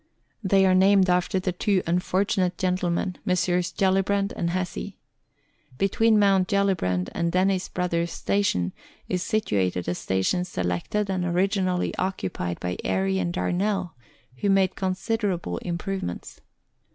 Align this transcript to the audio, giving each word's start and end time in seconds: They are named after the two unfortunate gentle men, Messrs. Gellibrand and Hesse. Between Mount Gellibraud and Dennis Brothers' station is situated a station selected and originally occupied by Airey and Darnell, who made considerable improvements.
They 0.43 0.65
are 0.65 0.73
named 0.73 1.11
after 1.11 1.39
the 1.39 1.51
two 1.51 1.83
unfortunate 1.85 2.57
gentle 2.57 2.89
men, 2.89 3.19
Messrs. 3.23 3.71
Gellibrand 3.71 4.33
and 4.35 4.49
Hesse. 4.49 4.93
Between 5.77 6.17
Mount 6.17 6.47
Gellibraud 6.47 7.09
and 7.13 7.31
Dennis 7.31 7.69
Brothers' 7.69 8.11
station 8.11 8.73
is 9.07 9.21
situated 9.21 9.87
a 9.87 9.93
station 9.93 10.43
selected 10.43 11.07
and 11.11 11.23
originally 11.23 11.95
occupied 11.97 12.59
by 12.59 12.77
Airey 12.83 13.19
and 13.19 13.31
Darnell, 13.31 13.93
who 14.37 14.49
made 14.49 14.75
considerable 14.75 15.59
improvements. 15.59 16.41